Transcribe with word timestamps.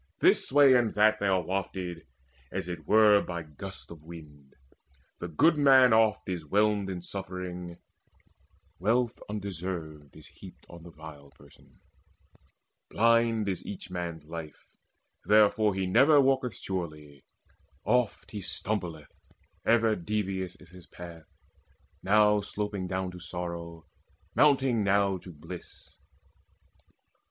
This 0.19 0.51
way 0.51 0.73
and 0.73 0.95
that 0.95 1.19
they 1.19 1.27
are 1.27 1.43
wafted, 1.43 2.07
as 2.51 2.67
it 2.67 2.87
were 2.87 3.21
By 3.21 3.43
gusts 3.43 3.91
of 3.91 4.01
wind. 4.01 4.55
The 5.19 5.27
good 5.27 5.59
man 5.59 5.93
oft 5.93 6.27
is 6.27 6.43
whelmed 6.43 6.89
In 6.89 7.03
suffering: 7.03 7.77
wealth 8.79 9.19
undeserved 9.29 10.17
is 10.17 10.25
heaped 10.29 10.65
On 10.67 10.81
the 10.81 10.89
vile 10.89 11.29
person. 11.35 11.81
Blind 12.89 13.47
is 13.47 13.63
each 13.63 13.91
man's 13.91 14.23
life; 14.25 14.65
Therefore 15.25 15.75
he 15.75 15.85
never 15.85 16.19
walketh 16.19 16.55
surely; 16.57 17.23
oft 17.85 18.31
He 18.31 18.41
stumbleth: 18.41 19.11
ever 19.67 19.95
devious 19.95 20.55
is 20.55 20.71
his 20.71 20.87
path, 20.87 21.25
Now 22.01 22.41
sloping 22.41 22.87
down 22.87 23.11
to 23.11 23.19
sorrow, 23.19 23.83
mounting 24.33 24.83
now 24.83 25.19
To 25.19 25.31
bliss. 25.31 25.95